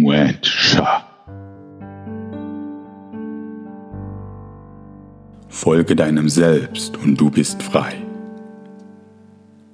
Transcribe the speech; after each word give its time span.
Muetscha. 0.00 1.04
Folge 5.48 5.96
deinem 5.96 6.28
Selbst 6.28 6.96
und 6.96 7.16
du 7.16 7.30
bist 7.30 7.62
frei. 7.62 7.94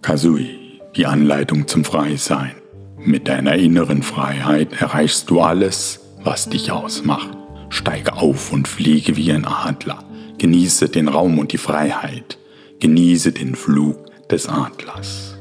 Kazui, 0.00 0.80
die 0.96 1.04
Anleitung 1.04 1.68
zum 1.68 1.84
Freisein. 1.84 2.52
Mit 2.98 3.28
deiner 3.28 3.56
inneren 3.56 4.02
Freiheit 4.02 4.80
erreichst 4.80 5.28
du 5.28 5.40
alles, 5.40 6.00
was 6.22 6.48
dich 6.48 6.72
ausmacht. 6.72 7.36
Steige 7.68 8.14
auf 8.14 8.50
und 8.50 8.66
fliege 8.66 9.16
wie 9.16 9.30
ein 9.30 9.44
Adler. 9.44 10.04
Genieße 10.38 10.88
den 10.88 11.08
Raum 11.08 11.38
und 11.38 11.52
die 11.52 11.58
Freiheit. 11.58 12.38
Genieße 12.80 13.32
den 13.32 13.54
Flug 13.54 13.98
des 14.30 14.48
Adlers. 14.48 15.38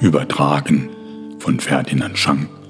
Übertragen 0.00 0.90
von 1.40 1.58
Ferdinand 1.58 2.16
Schank. 2.16 2.63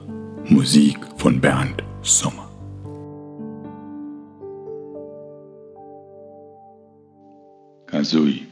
Musik 0.48 0.98
von 1.16 1.40
Bernd 1.40 1.82
Sommer. 2.02 2.50
Kasui. 7.86 8.46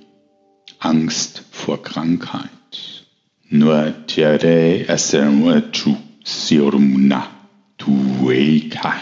Angst 0.78 1.44
vor 1.50 1.82
Krankheit. 1.82 3.04
Nur 3.50 3.92
tiare 4.06 4.86
asermuachu 4.88 5.96
siormuna 6.24 7.28
tuweika 7.76 8.94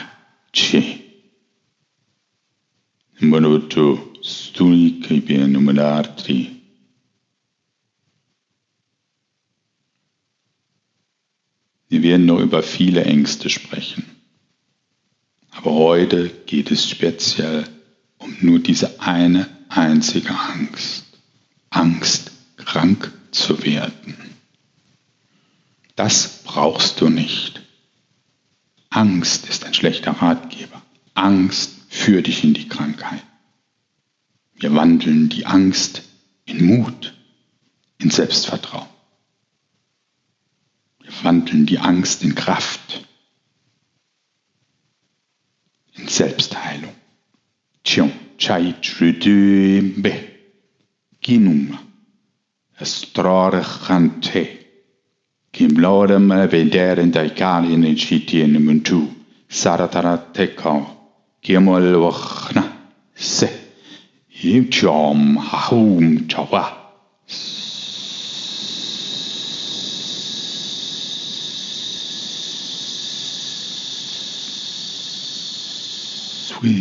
che. 0.53 0.83
Mbonoto 3.21 4.15
stuni 4.21 5.01
kibien 5.01 5.53
numerartri. 5.53 6.60
Wir 11.91 12.05
werden 12.05 12.25
noch 12.25 12.39
über 12.39 12.63
viele 12.63 13.05
Ängste 13.05 13.51
sprechen. 13.51 14.05
Aber 15.51 15.73
heute 15.73 16.31
geht 16.47 16.71
es 16.71 16.89
speziell 16.89 17.65
um 18.17 18.37
nur 18.41 18.61
diese 18.61 19.01
eine 19.01 19.49
einzige 19.69 20.31
Angst. 20.31 21.05
Angst, 21.69 22.31
krank 22.57 23.13
zu 23.33 23.65
werden. 23.65 24.17
Das 25.97 26.43
brauchst 26.45 27.01
du 27.01 27.09
nicht. 27.09 27.61
Angst 28.91 29.49
ist 29.49 29.65
ein 29.65 29.75
schlechter 29.75 30.13
Ratgeber. 30.13 30.81
Angst 31.15 31.73
führt 31.89 32.29
dich 32.29 32.45
in 32.45 32.55
die 32.55 32.69
Krankheit. 32.69 33.23
Wir 34.55 34.73
wandeln 34.75 35.29
die 35.29 35.45
Angst 35.45 36.03
in 36.45 36.65
Mut, 36.65 37.15
in 37.99 38.11
Selbstvertrauen 38.11 38.87
wandeln 41.23 41.67
die 41.67 41.79
Angst 41.79 42.23
in 42.23 42.35
Kraft, 42.35 43.07
in 45.95 46.09
Selbstheilung. 46.09 46.95
Chion, 47.85 48.13
chai, 48.39 48.75
trudumbe, 48.83 50.13
ginuma, 51.21 51.79
estrare 52.79 53.63
chante, 53.63 54.49
kim 55.51 55.79
lodem 55.79 56.29
vederen 56.49 57.11
daikalin 57.11 57.85
in 57.85 57.97
chitien 57.97 58.61
muntu, 58.63 59.09
saratara 59.49 60.19
tekao, 60.33 60.87
kimol 61.43 61.97
wachna, 62.05 62.65
se, 63.15 63.49
im 64.43 64.69
chom, 64.71 65.37
hahum, 65.39 66.29
chawa, 66.29 66.80
يمنو 76.63 76.73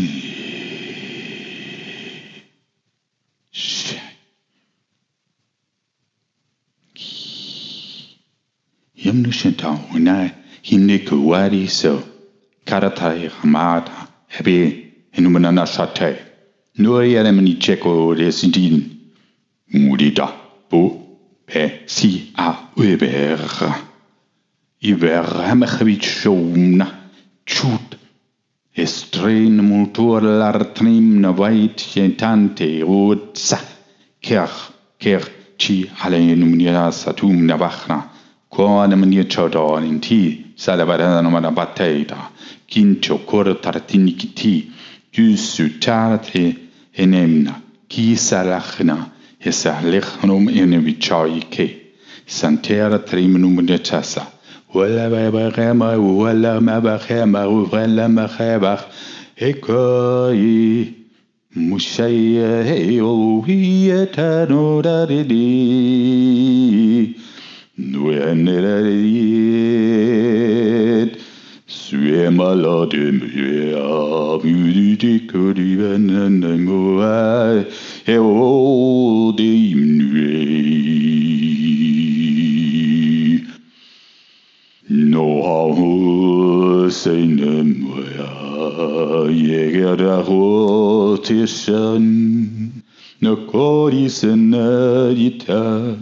شنتا 9.31 9.79
هنا 9.91 10.31
هنا 10.72 10.97
كواري 10.97 11.68
سو 11.68 12.00
كارتاي 12.66 13.28
غمات 13.28 13.89
هبي 14.38 14.85
هنو 15.13 15.29
من 15.29 15.45
أنا 15.45 15.66
شاتاي 15.66 16.16
نو 16.79 17.00
يالا 17.01 17.31
مني 17.31 17.53
تشيكو 17.53 18.12
ريسندين 18.12 19.00
موليدا 19.73 20.29
بو 20.72 21.01
بي 21.53 21.69
سي 21.88 22.22
ا 22.39 22.53
ويبر 22.78 23.73
يبر 24.84 25.51
هم 25.51 25.66
خبيت 25.66 26.01
شومنا 26.01 27.00
تشوت 27.45 27.97
Estrin 28.75 29.57
multor 29.62 30.22
l'artrim 30.22 31.19
navait 31.22 31.78
yentante 31.96 32.84
od 32.84 33.35
sa 33.35 33.57
ker 34.22 34.50
ker 35.00 35.24
chi 35.57 35.90
aleinum 36.06 36.53
nira 36.56 36.91
satum 36.91 37.47
navachna 37.50 37.97
quodam 38.53 39.03
nirchodor 39.09 39.84
in 39.84 40.00
ti 40.00 40.53
salavaranum 40.56 41.35
anabateida 41.40 42.19
kincho 42.69 43.18
cor 43.25 43.47
tartinikiti 43.63 44.56
gyusu 45.13 45.80
charte 45.80 46.56
enemna. 46.94 47.53
Ki 47.90 48.13
salachna 48.16 48.97
esalechnum 49.44 50.47
enevichai 50.62 51.41
ke 51.50 51.68
santera 52.28 53.00
trimnum 53.00 53.56
netasa 53.66 54.24
ولا 54.74 55.30
بغامر 55.30 56.00
ولا 56.00 56.59
ما 56.59 56.80
بخامر 56.80 57.47
ولا 57.74 58.07
ما 58.07 58.28
خابخ 58.28 58.85
هكاي 59.38 60.85
مشي 61.56 62.40
هي 62.41 63.02
وهي 63.02 64.07
نوراردي 64.16 65.40
نوراردي 67.80 69.30
سوى 71.68 72.30
مالاد 72.30 72.96
ميا 72.96 74.40
ميدي 74.44 75.19
كوري 75.19 75.75
بنن 75.75 76.40
نموا 76.40 77.63
هي 78.06 78.18
노하우 84.91 86.89
세는 86.89 87.81
뭐야 87.81 89.31
예가라고 89.31 91.17
티션 91.23 92.72
너꼬리센 93.19 94.50
나리타 94.50 95.95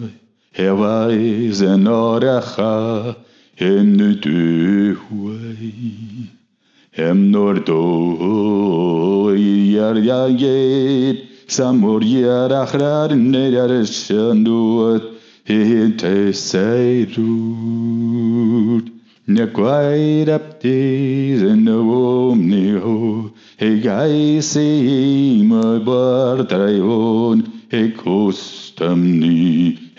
해와이센 0.58 1.86
어라하 1.86 3.14
헨누두웨이 3.60 4.22
엠노르도 6.98 7.76
이야야게 9.36 11.26
사모리아라흐라르 11.48 13.16
네라르션두엇 13.16 15.17
intercedut. 15.48 17.18
Nequaid 19.28 20.30
aptis 20.30 21.42
in 21.42 21.66
omniho, 21.68 23.34
hegaisi 23.60 25.44
bartraion, 25.84 27.44
hecostamni, 27.70 29.38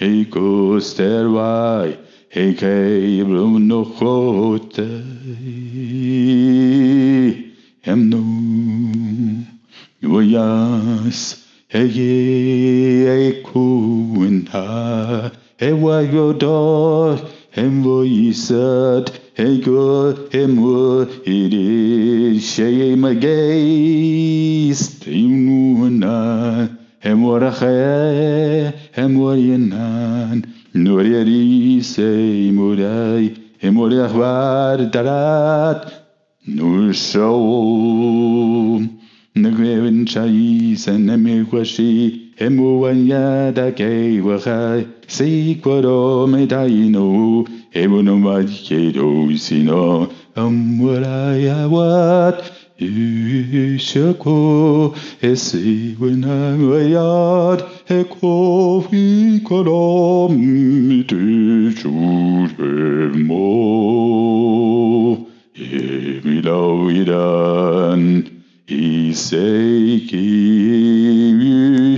hecostervai, 0.00 1.90
hecablum 2.34 3.54
nochote, 3.68 4.88
emno, 7.84 8.24
voyas, 10.02 11.20
hege 11.68 13.04
ecuintai, 13.28 14.58
Ewa 15.60 16.02
yodosh, 16.06 17.18
emvo 17.56 18.04
yisat, 18.06 19.10
ego 19.36 20.14
emvo 20.30 21.02
iri 21.26 22.38
shei 22.38 22.94
mageis, 22.94 24.78
teimuna, 25.02 26.70
emvo 27.02 27.40
rachae, 27.42 28.72
emvo 28.94 29.34
yenan, 29.34 30.46
nur 30.74 31.02
yeri 31.02 31.82
sei 31.82 32.52
murai, 32.54 33.34
emvo 33.60 33.90
reachvar 33.90 34.78
darat, 34.94 35.90
nur 36.46 36.92
shaul. 36.94 38.17
Shai 40.08 40.74
Senemekwashi 40.74 42.32
Emuanya 42.40 43.52
Dake 43.54 44.20
Wachai 44.22 44.86
Sequado 45.06 46.26
Medaino 46.26 47.46
Ebonomadikedo 47.74 49.36
Sino 49.38 50.08
Amwarayawat 50.36 52.42
Ishako 52.80 54.94
Esiwenangayat 55.20 57.60
Ekofikodom 57.88 60.34
Tichuremo 61.06 63.46
Emilawidan 65.58 67.98
Emilawidan 67.98 68.37
Iseiki 68.68 70.28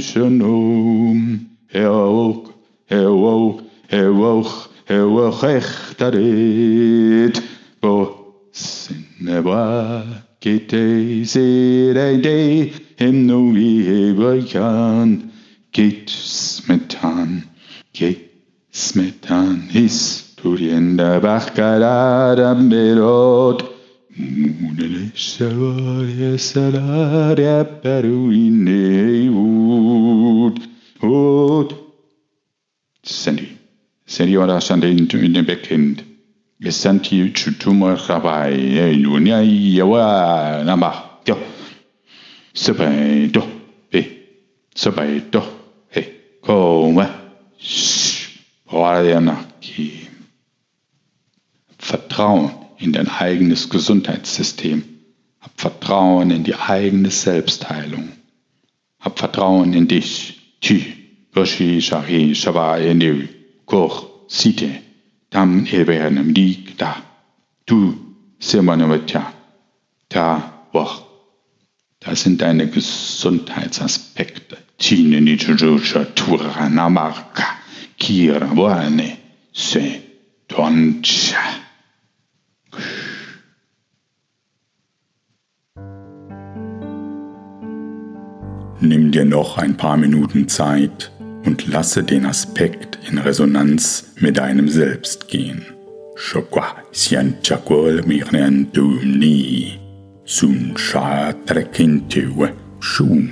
Shalom, 0.01 1.51
Heoch, 1.67 2.55
Heoch, 2.89 3.65
Heoch, 3.91 4.69
Heochech 4.87 5.97
Tarit, 5.97 7.43
Bo 7.81 8.35
Sinewa, 8.53 10.05
Kite 10.41 11.25
Sirede, 11.27 12.73
Himnoi 12.97 14.15
Hebayan, 14.15 15.29
Kit 15.73 16.07
Smetan, 16.09 17.49
Kit 17.93 18.31
Smetan, 18.73 19.69
Historien 19.71 20.97
der 20.97 21.21
Bachkarada 21.21 22.55
Berot, 22.55 23.70
Unele 24.69 25.13
salarea 26.39 27.65
peruinei 27.65 29.29
ud. 29.29 30.61
Ud. 31.03 31.75
Sandy. 33.03 33.49
Senioras 34.07 34.65
sunt 34.65 34.85
in 34.85 35.45
bekend. 35.45 36.05
Gesanti 36.61 37.33
chutumor 37.33 37.97
rabai. 38.09 38.97
Lunia 39.03 39.41
yawa 39.43 40.63
namba. 40.65 41.21
Yo. 41.25 41.37
Sepedo. 42.53 43.43
He. 43.91 44.05
Sepedo. 44.75 45.43
He. 45.89 46.03
Come. 46.43 47.09
Shh. 47.59 48.29
Guardian 48.69 49.29
aquí. 49.29 50.09
Vertrauen. 51.79 52.51
In 52.81 52.93
dein 52.93 53.09
eigenes 53.09 53.69
Gesundheitssystem. 53.69 54.83
Hab 55.41 55.53
Vertrauen 55.61 56.31
in 56.31 56.45
die 56.45 56.55
eigene 56.55 57.11
Selbstheilung. 57.11 58.11
Hab 58.99 59.19
Vertrauen 59.19 59.73
in 59.73 59.87
dich. 59.87 60.39
Tu, 60.61 60.81
Roshi, 61.35 61.81
Shahi, 61.81 62.35
Shaba, 62.35 62.79
Enu, 62.79 63.29
Koch, 63.67 64.07
Site, 64.29 64.81
Tam, 65.31 65.67
Ebenem, 65.67 66.35
Dik, 66.35 66.77
Da. 66.77 66.97
Du, 67.67 67.95
Sirmanavatya, 68.39 69.33
Ta, 70.09 70.67
Woch. 70.73 71.03
Das 72.01 72.23
sind 72.23 72.41
deine 72.41 72.67
Gesundheitsaspekte. 72.67 74.57
Tine, 74.79 75.21
Nichurusha, 75.21 76.05
Tura, 76.15 76.69
Namarka, 76.69 77.47
Kira, 77.99 78.57
Wane, 78.57 79.19
Se, 79.53 80.01
Doncha. 80.49 81.60
Nimm 88.83 89.11
dir 89.11 89.27
noch 89.27 89.59
ein 89.59 89.77
paar 89.77 89.99
Minuten 89.99 90.49
Zeit 90.49 91.13
und 91.45 91.67
lasse 91.67 92.03
den 92.03 92.25
Aspekt 92.25 92.99
in 93.11 93.19
Resonanz 93.19 94.13
mit 94.21 94.39
deinem 94.39 94.69
Selbst 94.69 95.29
gehen. 95.29 95.67
Shokwa 96.17 96.77
sian 96.91 97.35
chakwal 97.43 98.03
mirnen 98.07 98.73
dumni. 98.73 99.79
Sun 100.25 100.75
sha 100.77 101.33
trekintewe 101.47 102.53
shum 102.81 103.31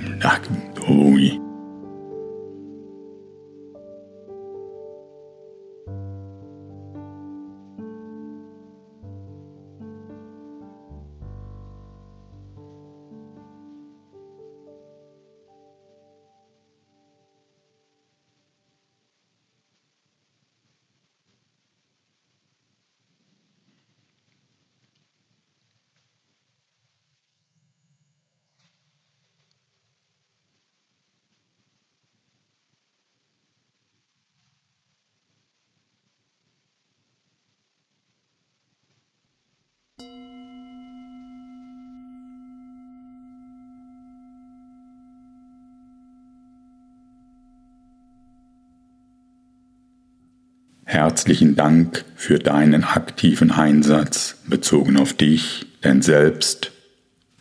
Herzlichen 50.89 51.55
Dank 51.55 52.03
für 52.15 52.39
deinen 52.39 52.83
aktiven 52.83 53.51
Einsatz 53.51 54.37
bezogen 54.47 54.97
auf 54.97 55.13
dich, 55.13 55.67
dein 55.81 56.01
Selbst, 56.01 56.71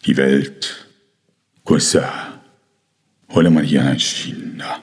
die 0.04 0.18
Welt. 0.18 0.86
Kusa, 1.64 2.12
hole 3.30 3.48
mal 3.48 3.64
hier 3.64 3.86
ein 3.86 3.98
China 3.98 4.80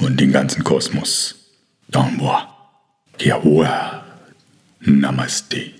und 0.00 0.18
den 0.18 0.32
ganzen 0.32 0.64
Kosmos. 0.64 1.52
Danboa, 1.88 2.56
Namaste. 4.80 5.72